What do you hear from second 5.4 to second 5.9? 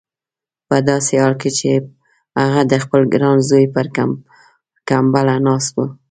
ناست و.